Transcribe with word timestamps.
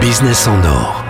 Business 0.00 0.46
en 0.46 0.58
or, 0.64 1.04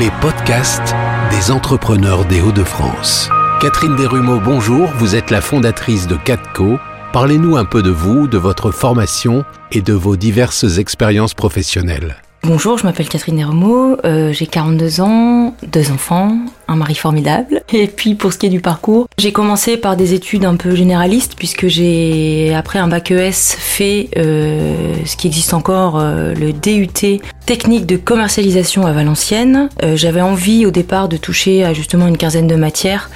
les 0.00 0.10
podcasts 0.20 0.94
des 1.30 1.50
entrepreneurs 1.50 2.24
des 2.24 2.40
Hauts-de-France. 2.40 3.28
Catherine 3.60 3.94
Desrumeaux, 3.94 4.40
bonjour, 4.40 4.88
vous 4.96 5.14
êtes 5.14 5.30
la 5.30 5.40
fondatrice 5.40 6.06
de 6.06 6.16
Catco. 6.16 6.78
Parlez-nous 7.12 7.56
un 7.56 7.64
peu 7.64 7.82
de 7.82 7.90
vous, 7.90 8.26
de 8.26 8.38
votre 8.38 8.70
formation 8.70 9.44
et 9.70 9.80
de 9.80 9.92
vos 9.92 10.16
diverses 10.16 10.78
expériences 10.78 11.34
professionnelles. 11.34 12.16
Bonjour, 12.42 12.78
je 12.78 12.84
m'appelle 12.84 13.08
Catherine 13.08 13.36
Desrumeaux, 13.36 13.98
euh, 14.04 14.32
j'ai 14.32 14.48
42 14.48 15.00
ans, 15.00 15.54
deux 15.64 15.92
enfants, 15.92 16.36
un 16.72 16.76
mari 16.76 16.94
formidable. 16.94 17.62
Et 17.72 17.86
puis 17.86 18.14
pour 18.14 18.32
ce 18.32 18.38
qui 18.38 18.46
est 18.46 18.50
du 18.50 18.60
parcours, 18.60 19.06
j'ai 19.18 19.32
commencé 19.32 19.76
par 19.76 19.96
des 19.96 20.14
études 20.14 20.44
un 20.44 20.56
peu 20.56 20.74
généralistes 20.74 21.34
puisque 21.36 21.68
j'ai 21.68 22.54
après 22.54 22.78
un 22.78 22.88
bac 22.88 23.10
ES 23.10 23.32
fait 23.32 24.08
euh, 24.16 24.94
ce 25.04 25.16
qui 25.16 25.26
existe 25.26 25.54
encore, 25.54 25.98
euh, 25.98 26.34
le 26.34 26.52
DUT 26.52 27.20
technique 27.46 27.86
de 27.86 27.96
commercialisation 27.96 28.86
à 28.86 28.92
Valenciennes. 28.92 29.68
Euh, 29.82 29.96
j'avais 29.96 30.20
envie 30.20 30.64
au 30.64 30.70
départ 30.70 31.08
de 31.08 31.16
toucher 31.16 31.64
à 31.64 31.72
justement 31.72 32.06
une 32.06 32.16
quinzaine 32.16 32.46
de 32.46 32.56
matières. 32.56 33.10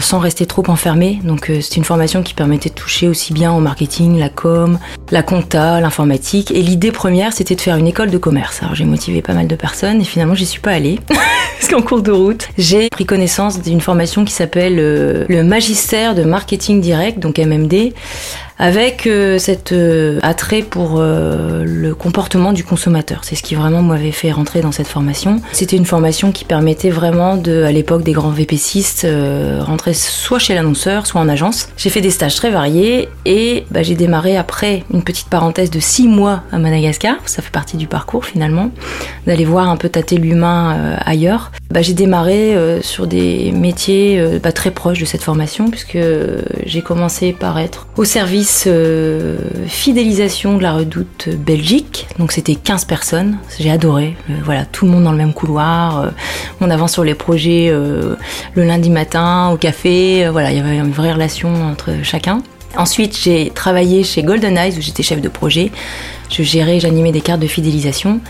Sans 0.00 0.18
rester 0.18 0.44
trop 0.44 0.62
enfermé. 0.68 1.20
Donc 1.24 1.46
c'était 1.46 1.76
une 1.76 1.84
formation 1.84 2.22
qui 2.22 2.34
permettait 2.34 2.68
de 2.68 2.74
toucher 2.74 3.08
aussi 3.08 3.32
bien 3.32 3.50
au 3.50 3.60
marketing, 3.60 4.18
la 4.18 4.28
com, 4.28 4.78
la 5.10 5.22
compta, 5.22 5.80
l'informatique. 5.80 6.50
Et 6.50 6.60
l'idée 6.60 6.92
première, 6.92 7.32
c'était 7.32 7.54
de 7.54 7.60
faire 7.62 7.76
une 7.76 7.86
école 7.86 8.10
de 8.10 8.18
commerce. 8.18 8.62
Alors 8.62 8.74
j'ai 8.74 8.84
motivé 8.84 9.22
pas 9.22 9.32
mal 9.32 9.46
de 9.46 9.56
personnes 9.56 10.02
et 10.02 10.04
finalement 10.04 10.34
j'y 10.34 10.44
suis 10.44 10.60
pas 10.60 10.72
allée. 10.72 11.00
Parce 11.08 11.72
qu'en 11.72 11.80
cours 11.80 12.02
de 12.02 12.10
route, 12.10 12.48
j'ai 12.64 12.88
pris 12.88 13.04
connaissance 13.04 13.60
d'une 13.60 13.82
formation 13.82 14.24
qui 14.24 14.32
s'appelle 14.32 14.78
euh, 14.78 15.26
le 15.28 15.44
magistère 15.44 16.14
de 16.14 16.22
marketing 16.22 16.80
direct, 16.80 17.18
donc 17.18 17.38
MMD, 17.38 17.92
avec 18.58 19.06
euh, 19.06 19.36
cet 19.36 19.72
euh, 19.72 20.18
attrait 20.22 20.62
pour 20.62 21.02
le 21.02 21.92
comportement 21.92 22.52
du 22.52 22.64
consommateur. 22.64 23.20
C'est 23.22 23.34
ce 23.34 23.42
qui 23.42 23.54
vraiment 23.54 23.82
m'avait 23.82 24.12
fait 24.12 24.32
rentrer 24.32 24.62
dans 24.62 24.72
cette 24.72 24.86
formation. 24.86 25.42
C'était 25.52 25.76
une 25.76 25.84
formation 25.84 26.32
qui 26.32 26.46
permettait 26.46 26.88
vraiment 26.88 27.36
de, 27.36 27.64
à 27.64 27.72
l'époque 27.72 28.02
des 28.02 28.12
grands 28.12 28.30
VPCistes, 28.30 29.06
rentrer 29.60 29.92
soit 29.92 30.38
chez 30.38 30.54
l'annonceur, 30.54 31.06
soit 31.06 31.20
en 31.20 31.28
agence. 31.28 31.68
J'ai 31.76 31.90
fait 31.90 32.00
des 32.00 32.10
stages 32.10 32.36
très 32.36 32.50
variés 32.50 33.08
et 33.26 33.64
bah, 33.70 33.82
j'ai 33.82 33.94
démarré 33.94 34.36
après 34.38 34.84
une 34.92 35.02
petite 35.02 35.28
parenthèse 35.28 35.70
de 35.70 35.80
six 35.80 36.08
mois 36.08 36.42
à 36.50 36.58
Madagascar. 36.58 37.16
Ça 37.26 37.42
fait 37.42 37.52
partie 37.52 37.76
du 37.76 37.86
parcours 37.86 38.24
finalement, 38.24 38.70
d'aller 39.26 39.44
voir 39.44 39.68
un 39.68 39.76
peu 39.76 39.88
tâter 39.88 40.16
l'humain 40.16 40.96
ailleurs. 41.04 41.50
Bah, 41.70 41.82
j'ai 41.82 41.94
démarré 41.94 42.56
sur 42.82 43.06
des 43.06 43.52
métiers 43.52 44.38
bah, 44.42 44.52
très 44.52 44.70
proches 44.70 45.00
de 45.00 45.04
cette 45.04 45.22
formation 45.22 45.70
puisque 45.70 45.98
j'ai 46.66 46.82
commencé 46.82 47.32
par 47.32 47.58
être 47.58 47.86
au 47.96 48.04
service 48.04 48.64
euh, 48.66 49.36
fidélisation 49.66 50.56
de 50.56 50.62
la 50.62 50.72
redoute 50.72 51.28
Belgique. 51.28 52.06
Donc 52.18 52.32
c'était 52.32 52.54
15 52.54 52.84
personnes. 52.84 53.38
J'ai 53.58 53.70
adoré. 53.70 54.16
Euh, 54.30 54.34
voilà, 54.44 54.64
tout 54.64 54.84
le 54.84 54.90
monde 54.90 55.04
dans 55.04 55.12
le 55.12 55.18
même 55.18 55.32
couloir. 55.32 56.00
Euh, 56.00 56.10
on 56.60 56.70
avance 56.70 56.92
sur 56.92 57.04
les 57.04 57.14
projets 57.14 57.70
le 57.72 58.64
lundi 58.64 58.90
matin 58.90 59.50
au 59.52 59.56
café. 59.56 60.28
voilà, 60.30 60.50
il 60.50 60.56
y 60.56 60.60
avait 60.60 60.76
une 60.76 60.92
vraie 60.92 61.12
relation 61.12 61.52
entre 61.54 61.90
chacun. 62.02 62.42
Ensuite, 62.76 63.16
j'ai 63.16 63.50
travaillé 63.50 64.02
chez 64.02 64.22
Golden 64.22 64.56
Eyes 64.56 64.76
où 64.76 64.80
j'étais 64.80 65.02
chef 65.02 65.20
de 65.20 65.28
projet. 65.28 65.70
Je 66.30 66.42
gérais, 66.42 66.80
j'animais 66.80 67.12
des 67.12 67.20
cartes 67.20 67.40
de 67.40 67.46
fidélisation. 67.46 68.20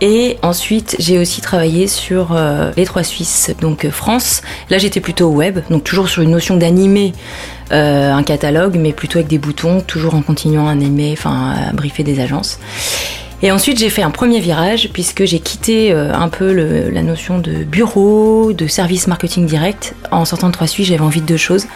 Et 0.00 0.38
ensuite, 0.42 0.94
j'ai 0.98 1.18
aussi 1.18 1.40
travaillé 1.40 1.88
sur 1.88 2.36
les 2.76 2.84
trois 2.84 3.02
Suisses, 3.02 3.50
donc 3.60 3.88
France. 3.88 4.42
Là, 4.70 4.78
j'étais 4.78 5.00
plutôt 5.00 5.26
web, 5.28 5.58
donc 5.70 5.82
toujours 5.82 6.08
sur 6.08 6.22
une 6.22 6.30
notion 6.30 6.56
d'animer 6.56 7.12
euh, 7.70 8.12
un 8.12 8.22
catalogue, 8.22 8.78
mais 8.80 8.92
plutôt 8.92 9.18
avec 9.18 9.28
des 9.28 9.38
boutons, 9.38 9.80
toujours 9.80 10.14
en 10.14 10.22
continuant 10.22 10.68
à 10.68 10.72
animer, 10.72 11.12
enfin 11.12 11.54
à 11.68 11.72
briefer 11.72 12.02
des 12.02 12.20
agences. 12.20 12.58
Et 13.42 13.52
ensuite, 13.52 13.78
j'ai 13.78 13.90
fait 13.90 14.02
un 14.02 14.10
premier 14.10 14.40
virage 14.40 14.90
puisque 14.92 15.24
j'ai 15.24 15.38
quitté 15.38 15.92
euh, 15.92 16.12
un 16.12 16.28
peu 16.28 16.52
la 16.90 17.02
notion 17.02 17.38
de 17.38 17.62
bureau, 17.62 18.52
de 18.52 18.66
service 18.66 19.06
marketing 19.06 19.46
direct. 19.46 19.94
En 20.10 20.24
sortant 20.24 20.48
de 20.48 20.52
Trois 20.52 20.66
Suisses, 20.66 20.88
j'avais 20.88 21.02
envie 21.02 21.20
de 21.20 21.26
deux 21.26 21.36
choses. 21.36 21.66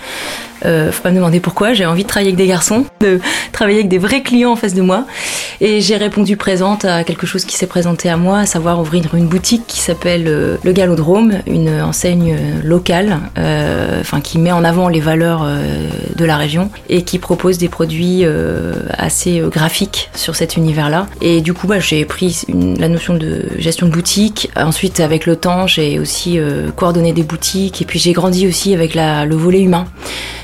Euh, 0.65 0.91
faut 0.91 1.03
pas 1.03 1.11
me 1.11 1.17
demander 1.17 1.39
pourquoi. 1.39 1.73
J'ai 1.73 1.87
envie 1.87 2.03
de 2.03 2.09
travailler 2.09 2.31
avec 2.31 2.39
des 2.39 2.49
garçons, 2.49 2.85
de 3.01 3.21
travailler 3.53 3.79
avec 3.79 3.89
des 3.89 3.99
vrais 3.99 4.23
clients 4.23 4.53
en 4.53 4.57
face 4.57 4.75
de 4.75 4.83
moi. 4.83 5.05
Et 5.65 5.81
j'ai 5.81 5.97
répondu 5.97 6.37
présente 6.37 6.85
à 6.85 7.05
quelque 7.05 7.25
chose 7.25 7.45
qui 7.45 7.57
s'est 7.57 7.69
présenté 7.69 8.09
à 8.09 8.17
moi, 8.17 8.41
à 8.41 8.47
savoir 8.47 8.81
ouvrir 8.81 9.15
une 9.15 9.29
boutique 9.29 9.63
qui 9.69 9.79
s'appelle 9.79 10.25
euh, 10.27 10.57
le 10.65 10.73
Galodrome, 10.73 11.39
une 11.47 11.81
enseigne 11.81 12.35
euh, 12.37 12.61
locale, 12.65 13.21
euh, 13.39 14.03
qui 14.25 14.41
met 14.41 14.51
en 14.51 14.65
avant 14.65 14.89
les 14.89 14.99
valeurs 14.99 15.47
de 16.17 16.25
la 16.25 16.37
région 16.37 16.69
et 16.89 17.03
qui 17.03 17.21
propose 17.21 17.59
des 17.59 17.69
produits 17.69 18.25
assez 18.99 19.41
graphiques 19.51 20.11
sur 20.15 20.37
cet 20.37 20.57
univers-là. 20.57 21.07
Et 21.21 21.41
du 21.41 21.55
coup, 21.55 21.67
bah, 21.67 21.81
j'ai 21.81 22.05
pris 22.05 22.43
la 22.79 22.89
notion 22.89 23.15
de 23.15 23.47
gestion 23.57 23.87
de 23.87 23.93
boutique. 23.93 24.51
Ensuite, 24.55 25.01
avec 25.01 25.27
le 25.27 25.37
temps, 25.37 25.67
j'ai 25.67 25.99
aussi 25.99 26.39
coordonné 26.77 27.13
des 27.13 27.23
boutiques 27.23 27.81
et 27.81 27.85
puis 27.85 27.99
j'ai 27.99 28.13
grandi 28.13 28.47
aussi 28.47 28.75
avec 28.75 28.95
le 28.95 29.35
volet 29.35 29.63
humain 29.63 29.87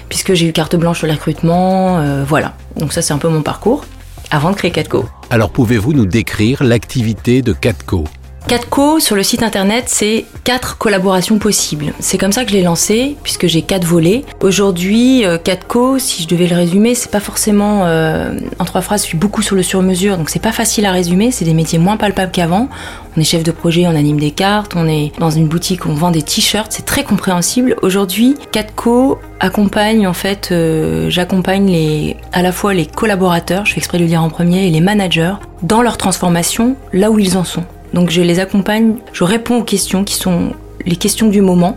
puisque 0.09 0.33
j'ai 0.33 0.47
eu 0.47 0.53
carte 0.53 0.77
blanche 0.77 0.99
sur 0.99 1.07
le 1.07 1.13
recrutement, 1.13 2.03
voilà. 2.25 2.55
Donc 2.77 2.93
ça 2.93 3.03
c'est 3.03 3.13
un 3.13 3.19
peu 3.19 3.29
mon 3.29 3.43
parcours 3.43 3.85
avant 4.31 4.51
de 4.51 4.57
créer 4.57 4.71
Catco. 4.71 5.09
Alors 5.31 5.51
pouvez-vous 5.51 5.93
nous 5.93 6.07
décrire 6.07 6.65
l'activité 6.65 7.43
de 7.43 7.53
Catco? 7.53 8.05
4Co 8.47 8.99
sur 8.99 9.15
le 9.15 9.23
site 9.23 9.43
internet, 9.43 9.85
c'est 9.89 10.25
quatre 10.45 10.79
collaborations 10.79 11.39
possibles. 11.39 11.93
C'est 11.99 12.17
comme 12.17 12.33
ça 12.33 12.45
que 12.45 12.51
je 12.51 12.57
l'ai 12.57 12.63
lancé, 12.63 13.17
puisque 13.23 13.47
j'ai 13.47 13.61
quatre 13.61 13.85
volets. 13.85 14.25
Aujourd'hui, 14.41 15.23
4Co, 15.23 15.97
euh, 15.97 15.99
si 15.99 16.23
je 16.23 16.29
devais 16.29 16.47
le 16.47 16.57
résumer, 16.57 16.95
c'est 16.95 17.11
pas 17.11 17.21
forcément 17.21 17.83
euh, 17.85 18.33
en 18.59 18.65
trois 18.65 18.81
phrases, 18.81 19.03
je 19.03 19.09
suis 19.09 19.19
beaucoup 19.19 19.43
sur 19.43 19.55
le 19.55 19.63
sur-mesure, 19.63 20.17
donc 20.17 20.31
c'est 20.31 20.39
pas 20.39 20.53
facile 20.53 20.87
à 20.87 20.93
résumer, 20.93 21.31
c'est 21.31 21.45
des 21.45 21.53
métiers 21.53 21.79
moins 21.79 21.99
palpables 21.99 22.33
qu'avant. 22.33 22.69
On 23.17 23.21
est 23.21 23.25
chef 23.25 23.43
de 23.43 23.51
projet, 23.51 23.87
on 23.87 23.95
anime 23.95 24.19
des 24.19 24.31
cartes, 24.31 24.73
on 24.77 24.89
est 24.89 25.13
dans 25.19 25.31
une 25.31 25.47
boutique, 25.47 25.85
on 25.85 25.93
vend 25.93 26.11
des 26.11 26.23
t-shirts, 26.23 26.73
c'est 26.73 26.87
très 26.87 27.05
compréhensible. 27.05 27.77
Aujourd'hui, 27.83 28.37
4Co 28.53 29.19
accompagne 29.41 30.07
en 30.07 30.15
fait, 30.15 30.51
euh, 30.53 31.11
j'accompagne 31.11 32.15
à 32.33 32.41
la 32.41 32.53
fois 32.53 32.73
les 32.73 32.87
collaborateurs, 32.87 33.67
je 33.67 33.75
fais 33.75 33.79
exprès 33.79 33.99
de 33.99 34.05
le 34.05 34.09
dire 34.09 34.23
en 34.23 34.31
premier, 34.31 34.67
et 34.69 34.71
les 34.71 34.81
managers 34.81 35.35
dans 35.63 35.83
leur 35.83 35.99
transformation 35.99 36.77
là 36.95 37.11
où 37.11 37.19
ils 37.19 37.37
en 37.37 37.45
sont. 37.45 37.65
Donc 37.93 38.11
je 38.11 38.23
les 38.23 38.41
accompagne, 38.41 38.97
je 39.13 39.25
réponds 39.25 39.59
aux 39.59 39.65
questions 39.65 40.05
qui 40.05 40.15
sont 40.15 40.53
les 40.85 40.97
questions 40.97 41.29
du 41.29 41.41
moment. 41.41 41.77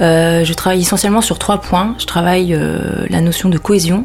Euh, 0.00 0.44
je 0.44 0.52
travaille 0.52 0.80
essentiellement 0.80 1.20
sur 1.20 1.38
trois 1.38 1.60
points. 1.60 1.94
Je 1.98 2.06
travaille 2.06 2.54
euh, 2.54 3.06
la 3.10 3.20
notion 3.20 3.48
de 3.48 3.58
cohésion, 3.58 4.04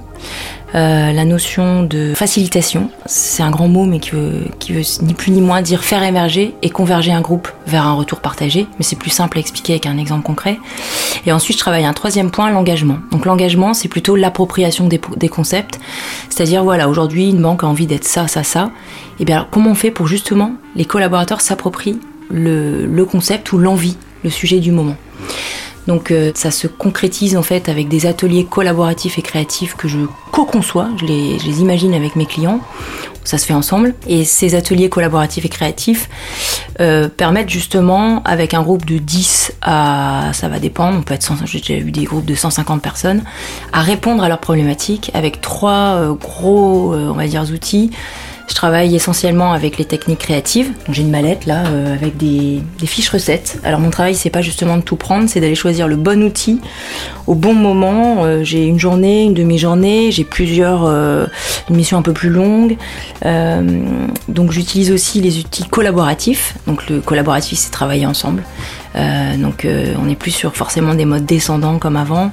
euh, 0.75 1.11
la 1.11 1.25
notion 1.25 1.83
de 1.83 2.13
facilitation. 2.15 2.89
C'est 3.05 3.43
un 3.43 3.51
grand 3.51 3.67
mot, 3.67 3.85
mais 3.85 3.99
qui 3.99 4.11
veut, 4.11 4.81
ni 5.01 5.13
plus 5.13 5.31
ni 5.31 5.39
moins 5.39 5.61
dire 5.61 5.83
faire 5.83 6.01
émerger 6.01 6.55
et 6.63 6.69
converger 6.71 7.11
un 7.11 7.21
groupe 7.21 7.47
vers 7.67 7.85
un 7.85 7.93
retour 7.93 8.21
partagé. 8.21 8.65
Mais 8.79 8.83
c'est 8.83 8.95
plus 8.95 9.11
simple 9.11 9.37
à 9.37 9.41
expliquer 9.41 9.73
avec 9.73 9.85
un 9.85 9.97
exemple 9.99 10.23
concret. 10.23 10.57
Et 11.27 11.31
ensuite, 11.31 11.57
je 11.57 11.61
travaille 11.61 11.85
un 11.85 11.93
troisième 11.93 12.31
point, 12.31 12.49
l'engagement. 12.49 12.97
Donc 13.11 13.25
l'engagement, 13.25 13.75
c'est 13.75 13.87
plutôt 13.87 14.15
l'appropriation 14.15 14.87
des, 14.87 15.29
concepts. 15.29 15.79
C'est-à-dire, 16.29 16.63
voilà, 16.63 16.89
aujourd'hui, 16.89 17.29
une 17.29 17.41
banque 17.41 17.63
a 17.63 17.67
envie 17.67 17.85
d'être 17.85 18.05
ça, 18.05 18.27
ça, 18.27 18.43
ça. 18.43 18.71
Et 19.19 19.21
eh 19.21 19.25
bien, 19.25 19.35
alors, 19.35 19.49
comment 19.51 19.71
on 19.71 19.75
fait 19.75 19.91
pour 19.91 20.07
justement 20.07 20.53
les 20.75 20.85
collaborateurs 20.85 21.41
s'approprient 21.41 21.99
le 22.31 23.03
concept 23.03 23.51
ou 23.53 23.59
l'envie, 23.59 23.95
le 24.23 24.31
sujet 24.31 24.59
du 24.59 24.71
moment? 24.71 24.95
Donc 25.87 26.11
euh, 26.11 26.31
ça 26.35 26.51
se 26.51 26.67
concrétise 26.67 27.35
en 27.35 27.43
fait 27.43 27.69
avec 27.69 27.89
des 27.89 28.05
ateliers 28.05 28.45
collaboratifs 28.45 29.17
et 29.17 29.21
créatifs 29.21 29.75
que 29.75 29.87
je 29.87 29.99
co-conçois, 30.31 30.89
je 30.99 31.05
les, 31.05 31.61
imagine 31.61 31.93
avec 31.93 32.15
mes 32.15 32.25
clients, 32.25 32.59
ça 33.23 33.37
se 33.37 33.45
fait 33.45 33.53
ensemble. 33.53 33.93
Et 34.07 34.25
ces 34.25 34.55
ateliers 34.55 34.89
collaboratifs 34.89 35.45
et 35.45 35.49
créatifs 35.49 36.09
euh, 36.79 37.09
permettent 37.09 37.49
justement, 37.49 38.23
avec 38.23 38.53
un 38.53 38.63
groupe 38.63 38.85
de 38.85 38.97
10 38.97 39.53
à, 39.61 40.31
ça 40.33 40.47
va 40.47 40.59
dépendre, 40.59 40.97
on 40.97 41.03
peut 41.03 41.13
être, 41.13 41.31
j'ai 41.45 41.59
déjà 41.59 41.75
eu 41.75 41.91
des 41.91 42.05
groupes 42.05 42.25
de 42.25 42.35
150 42.35 42.81
personnes, 42.81 43.23
à 43.71 43.81
répondre 43.81 44.23
à 44.23 44.29
leurs 44.29 44.39
problématiques 44.39 45.11
avec 45.13 45.41
trois 45.41 45.95
euh, 45.95 46.13
gros, 46.13 46.95
on 46.95 47.13
va 47.13 47.23
outils 47.51 47.91
je 48.47 48.55
travaille 48.55 48.95
essentiellement 48.95 49.53
avec 49.53 49.77
les 49.77 49.85
techniques 49.85 50.19
créatives. 50.19 50.71
J'ai 50.89 51.01
une 51.01 51.11
mallette 51.11 51.45
là 51.45 51.65
euh, 51.67 51.93
avec 51.93 52.17
des, 52.17 52.61
fiches 52.85 53.09
recettes. 53.09 53.59
Alors 53.63 53.79
mon 53.79 53.89
travail 53.89 54.15
c'est 54.15 54.29
pas 54.29 54.41
justement 54.41 54.77
de 54.77 54.81
tout 54.81 54.97
prendre, 54.97 55.29
c'est 55.29 55.39
d'aller 55.39 55.55
choisir 55.55 55.87
le 55.87 55.95
bon 55.95 56.21
outil 56.23 56.59
au 57.27 57.35
bon 57.35 57.53
moment. 57.53 58.25
Euh, 58.25 58.43
j'ai 58.43 58.65
une 58.65 58.79
journée, 58.79 59.23
une 59.23 59.33
demi-journée, 59.33 60.11
j'ai 60.11 60.23
plusieurs 60.23 60.85
euh, 60.85 61.25
une 61.69 61.75
mission 61.75 61.97
un 61.97 62.01
peu 62.01 62.13
plus 62.13 62.29
longue. 62.29 62.77
Euh, 63.25 63.85
donc 64.27 64.51
j'utilise 64.51 64.91
aussi 64.91 65.21
les 65.21 65.39
outils 65.39 65.63
collaboratifs. 65.63 66.55
Donc 66.67 66.89
le 66.89 66.99
collaboratif 66.99 67.59
c'est 67.59 67.71
travailler 67.71 68.05
ensemble. 68.05 68.43
Donc 69.39 69.67
on 69.99 70.05
n'est 70.05 70.15
plus 70.15 70.29
sur 70.29 70.55
forcément 70.55 70.93
des 70.93 71.05
modes 71.05 71.25
descendants 71.25 71.79
comme 71.79 71.95
avant. 71.95 72.31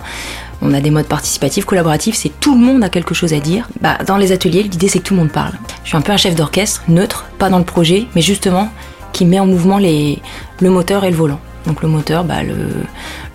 On 0.62 0.74
a 0.74 0.80
des 0.80 0.90
modes 0.90 1.06
participatifs, 1.06 1.64
collaboratifs, 1.64 2.16
c'est 2.16 2.40
tout 2.40 2.54
le 2.54 2.60
monde 2.60 2.84
a 2.84 2.88
quelque 2.88 3.14
chose 3.14 3.32
à 3.32 3.40
dire. 3.40 3.68
Bah, 3.80 3.98
dans 4.06 4.16
les 4.16 4.32
ateliers, 4.32 4.62
l'idée 4.62 4.88
c'est 4.88 4.98
que 4.98 5.04
tout 5.04 5.14
le 5.14 5.20
monde 5.20 5.32
parle. 5.32 5.52
Je 5.84 5.88
suis 5.88 5.96
un 5.96 6.02
peu 6.02 6.12
un 6.12 6.16
chef 6.16 6.34
d'orchestre, 6.34 6.82
neutre, 6.88 7.26
pas 7.38 7.48
dans 7.48 7.58
le 7.58 7.64
projet, 7.64 8.06
mais 8.14 8.22
justement 8.22 8.68
qui 9.12 9.24
met 9.24 9.40
en 9.40 9.46
mouvement 9.46 9.78
le 9.78 10.70
moteur 10.70 11.04
et 11.04 11.10
le 11.10 11.16
volant. 11.16 11.40
Donc 11.66 11.82
le 11.82 11.88
moteur, 11.88 12.24
bah, 12.24 12.42
le, 12.42 12.56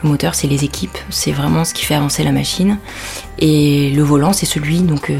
moteur 0.03 0.35
c'est 0.35 0.47
les 0.47 0.63
équipes, 0.63 0.97
c'est 1.09 1.31
vraiment 1.31 1.65
ce 1.65 1.73
qui 1.73 1.83
fait 1.83 1.95
avancer 1.95 2.23
la 2.23 2.31
machine. 2.31 2.77
Et 3.39 3.91
le 3.91 4.03
volant 4.03 4.33
c'est 4.33 4.45
celui, 4.45 4.79
donc 4.79 5.09
euh, 5.09 5.19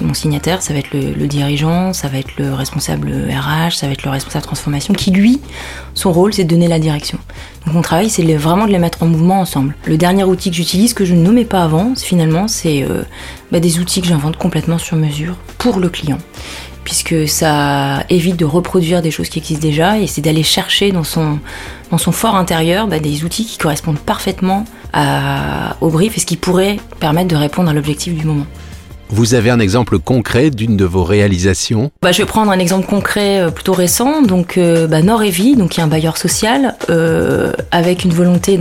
mon 0.00 0.14
signataire, 0.14 0.62
ça 0.62 0.72
va 0.72 0.78
être 0.78 0.92
le, 0.92 1.26
dirigeant, 1.26 1.92
ça 1.92 2.08
va 2.08 2.18
être 2.18 2.36
le 2.38 2.54
responsable 2.54 3.10
RH, 3.28 3.72
ça 3.72 3.86
va 3.86 3.92
être 3.92 4.04
le 4.04 4.10
responsable 4.10 4.44
transformation, 4.44 4.94
qui 4.94 5.10
lui, 5.10 5.40
son 5.94 6.12
rôle 6.12 6.32
c'est 6.32 6.44
de 6.44 6.48
donner 6.48 6.68
la 6.68 6.78
direction. 6.78 7.18
Donc 7.66 7.74
mon 7.74 7.82
travail 7.82 8.08
c'est 8.08 8.22
vraiment 8.34 8.66
de 8.66 8.72
les 8.72 8.78
mettre 8.78 9.02
en 9.02 9.06
mouvement 9.06 9.40
ensemble. 9.40 9.74
Le 9.84 9.96
dernier 9.96 10.24
outil 10.24 10.50
que 10.50 10.56
j'utilise, 10.56 10.94
que 10.94 11.04
je 11.04 11.14
ne 11.14 11.22
nommais 11.22 11.44
pas 11.44 11.62
avant, 11.62 11.94
finalement 11.96 12.48
c'est 12.48 12.82
euh, 12.82 13.02
bah, 13.52 13.60
des 13.60 13.78
outils 13.78 14.00
que 14.00 14.06
j'invente 14.06 14.36
complètement 14.36 14.78
sur 14.78 14.96
mesure 14.96 15.36
pour 15.58 15.78
le 15.80 15.88
client 15.88 16.18
puisque 16.84 17.28
ça 17.28 18.04
évite 18.08 18.36
de 18.36 18.44
reproduire 18.44 19.02
des 19.02 19.10
choses 19.10 19.28
qui 19.28 19.38
existent 19.38 19.62
déjà 19.62 19.98
et 19.98 20.06
c'est 20.06 20.20
d'aller 20.20 20.42
chercher 20.42 20.92
dans 20.92 21.04
son, 21.04 21.38
dans 21.90 21.98
son 21.98 22.12
fort 22.12 22.36
intérieur 22.36 22.86
bah, 22.86 22.98
des 22.98 23.24
outils 23.24 23.44
qui 23.44 23.58
correspondent 23.58 23.98
parfaitement 23.98 24.64
au 25.80 25.88
brief 25.90 26.16
et 26.16 26.20
ce 26.20 26.26
qui 26.26 26.36
pourrait 26.36 26.78
permettre 26.98 27.28
de 27.28 27.36
répondre 27.36 27.70
à 27.70 27.72
l'objectif 27.72 28.14
du 28.14 28.26
moment. 28.26 28.46
Vous 29.12 29.34
avez 29.34 29.50
un 29.50 29.58
exemple 29.58 29.98
concret 29.98 30.50
d'une 30.50 30.76
de 30.76 30.84
vos 30.84 31.02
réalisations? 31.02 31.90
Bah, 32.00 32.12
je 32.12 32.18
vais 32.18 32.26
prendre 32.26 32.52
un 32.52 32.58
exemple 32.60 32.86
concret 32.86 33.40
euh, 33.40 33.50
plutôt 33.50 33.72
récent, 33.72 34.22
donc 34.22 34.56
euh, 34.56 34.86
bah, 34.86 35.02
Nord 35.02 35.22
qui 35.22 35.80
est 35.80 35.80
un 35.80 35.88
bailleur 35.88 36.16
social, 36.16 36.76
euh, 36.90 37.52
avec 37.72 38.04
une 38.04 38.12
volonté 38.12 38.56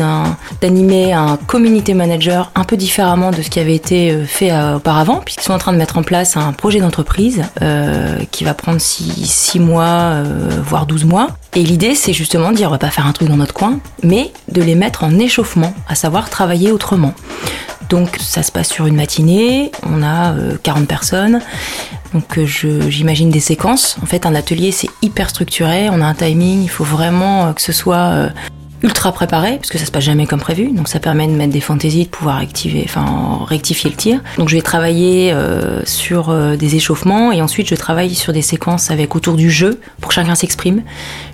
d'animer 0.61 1.13
un 1.13 1.37
community 1.37 1.93
manager 1.93 2.51
un 2.55 2.63
peu 2.63 2.77
différemment 2.77 3.29
de 3.29 3.43
ce 3.43 3.49
qui 3.49 3.59
avait 3.59 3.75
été 3.75 4.25
fait 4.25 4.51
auparavant, 4.75 5.21
puisqu'ils 5.23 5.43
sont 5.43 5.53
en 5.53 5.59
train 5.59 5.71
de 5.71 5.77
mettre 5.77 5.97
en 5.97 6.03
place 6.03 6.35
un 6.35 6.51
projet 6.51 6.79
d'entreprise 6.79 7.43
qui 8.31 8.43
va 8.43 8.53
prendre 8.53 8.79
6 8.79 9.59
mois, 9.59 10.23
voire 10.65 10.85
12 10.85 11.05
mois. 11.05 11.27
Et 11.55 11.63
l'idée, 11.63 11.95
c'est 11.95 12.13
justement 12.13 12.51
de 12.51 12.55
dire, 12.55 12.67
on 12.67 12.71
va 12.71 12.77
pas 12.77 12.91
faire 12.91 13.07
un 13.07 13.11
truc 13.11 13.29
dans 13.29 13.37
notre 13.37 13.53
coin, 13.53 13.79
mais 14.03 14.31
de 14.51 14.61
les 14.61 14.75
mettre 14.75 15.03
en 15.03 15.17
échauffement, 15.17 15.73
à 15.87 15.95
savoir 15.95 16.29
travailler 16.29 16.71
autrement. 16.71 17.13
Donc 17.89 18.17
ça 18.19 18.43
se 18.43 18.51
passe 18.51 18.69
sur 18.69 18.85
une 18.85 18.95
matinée, 18.95 19.71
on 19.83 20.03
a 20.03 20.33
euh, 20.33 20.57
40 20.61 20.87
personnes, 20.87 21.41
donc 22.13 22.37
euh, 22.37 22.45
j'imagine 22.45 23.31
des 23.31 23.39
séquences. 23.39 23.97
En 24.03 24.05
fait 24.05 24.27
un 24.27 24.35
atelier 24.35 24.71
c'est 24.71 24.89
hyper 25.01 25.29
structuré, 25.29 25.89
on 25.89 25.99
a 26.01 26.05
un 26.05 26.13
timing, 26.13 26.61
il 26.61 26.69
faut 26.69 26.83
vraiment 26.83 27.47
euh, 27.47 27.53
que 27.53 27.61
ce 27.61 27.71
soit 27.71 27.97
euh, 27.97 28.29
ultra 28.81 29.11
préparé, 29.11 29.57
parce 29.57 29.69
que 29.69 29.77
ça 29.77 29.85
se 29.85 29.91
passe 29.91 30.03
jamais 30.03 30.25
comme 30.25 30.39
prévu, 30.39 30.71
donc 30.71 30.87
ça 30.87 30.99
permet 30.99 31.27
de 31.27 31.33
mettre 31.33 31.51
des 31.51 31.59
fantaisies, 31.59 32.05
de 32.05 32.09
pouvoir 32.09 32.37
activer, 32.37 32.83
enfin 32.85 33.39
rectifier 33.45 33.89
le 33.89 33.95
tir. 33.95 34.21
Donc 34.37 34.47
je 34.49 34.55
vais 34.55 34.61
travailler 34.61 35.33
euh, 35.33 35.81
sur 35.85 36.29
euh, 36.29 36.55
des 36.55 36.75
échauffements 36.75 37.31
et 37.31 37.41
ensuite 37.41 37.67
je 37.67 37.75
travaille 37.75 38.15
sur 38.15 38.31
des 38.31 38.41
séquences 38.41 38.89
avec 38.89 39.15
autour 39.15 39.35
du 39.35 39.51
jeu 39.51 39.81
pour 39.99 40.11
chacun 40.11 40.35
s'exprime. 40.35 40.83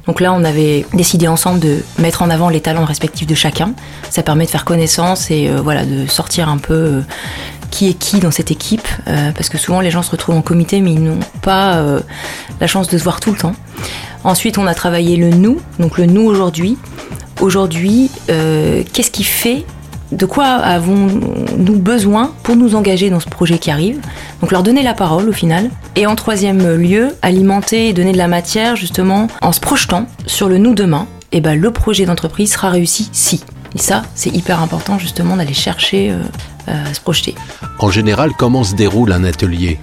Donc 0.07 0.21
là 0.21 0.33
on 0.33 0.43
avait 0.43 0.85
décidé 0.93 1.27
ensemble 1.27 1.59
de 1.59 1.83
mettre 1.99 2.23
en 2.23 2.29
avant 2.31 2.49
les 2.49 2.61
talents 2.61 2.85
respectifs 2.85 3.27
de 3.27 3.35
chacun. 3.35 3.73
Ça 4.09 4.23
permet 4.23 4.45
de 4.45 4.51
faire 4.51 4.65
connaissance 4.65 5.29
et 5.29 5.47
euh, 5.47 5.61
voilà 5.61 5.85
de 5.85 6.07
sortir 6.07 6.49
un 6.49 6.57
peu 6.57 7.03
qui 7.69 7.89
est 7.89 7.93
qui 7.93 8.19
dans 8.19 8.31
cette 8.31 8.51
équipe, 8.51 8.87
parce 9.05 9.49
que 9.49 9.57
souvent 9.57 9.81
les 9.81 9.91
gens 9.91 10.01
se 10.01 10.11
retrouvent 10.11 10.35
en 10.35 10.41
comité 10.41 10.79
mais 10.79 10.93
ils 10.93 11.03
n'ont 11.03 11.19
pas 11.41 11.83
la 12.61 12.67
chance 12.67 12.87
de 12.87 12.97
se 12.97 13.03
voir 13.03 13.19
tout 13.19 13.31
le 13.31 13.37
temps. 13.37 13.55
Ensuite, 14.23 14.57
on 14.57 14.65
a 14.65 14.73
travaillé 14.73 15.17
le 15.17 15.29
nous, 15.29 15.59
donc 15.77 15.97
le 15.97 16.05
nous 16.05 16.23
aujourd'hui. 16.23 16.77
Aujourd'hui, 17.41 18.09
euh, 18.29 18.83
qu'est-ce 18.93 19.11
qui 19.11 19.23
fait 19.23 19.65
de 20.11 20.25
quoi 20.25 20.45
avons-nous 20.45 21.77
besoin 21.77 22.31
pour 22.43 22.55
nous 22.55 22.75
engager 22.75 23.09
dans 23.09 23.19
ce 23.19 23.27
projet 23.27 23.57
qui 23.57 23.71
arrive? 23.71 23.99
Donc 24.41 24.51
leur 24.51 24.63
donner 24.63 24.83
la 24.83 24.93
parole 24.93 25.27
au 25.27 25.33
final. 25.33 25.69
Et 25.95 26.07
en 26.07 26.15
troisième 26.15 26.75
lieu, 26.75 27.15
alimenter 27.21 27.89
et 27.89 27.93
donner 27.93 28.11
de 28.11 28.17
la 28.17 28.27
matière 28.27 28.75
justement 28.75 29.27
en 29.41 29.51
se 29.51 29.59
projetant 29.59 30.05
sur 30.25 30.47
le 30.47 30.57
nous 30.57 30.73
demain. 30.73 31.07
Et 31.31 31.41
ben 31.41 31.59
le 31.59 31.71
projet 31.71 32.05
d'entreprise 32.05 32.53
sera 32.53 32.69
réussi 32.69 33.09
si. 33.11 33.43
Et 33.75 33.79
ça, 33.79 34.03
c'est 34.15 34.33
hyper 34.33 34.61
important 34.61 34.97
justement 34.97 35.35
d'aller 35.35 35.53
chercher 35.53 36.11
euh, 36.11 36.19
euh, 36.69 36.91
à 36.91 36.93
se 36.93 37.01
projeter. 37.01 37.35
En 37.79 37.91
général, 37.91 38.31
comment 38.37 38.63
se 38.63 38.73
déroule 38.73 39.11
un 39.11 39.25
atelier? 39.25 39.79